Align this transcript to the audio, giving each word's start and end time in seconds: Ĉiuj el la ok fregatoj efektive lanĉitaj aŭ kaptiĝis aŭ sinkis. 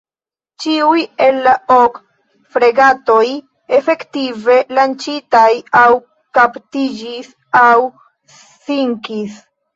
Ĉiuj 0.63 1.01
el 1.25 1.35
la 1.47 1.51
ok 1.75 1.99
fregatoj 2.55 3.19
efektive 3.81 4.57
lanĉitaj 4.79 5.47
aŭ 5.83 5.85
kaptiĝis 6.41 7.31
aŭ 7.63 7.71
sinkis. 8.41 9.41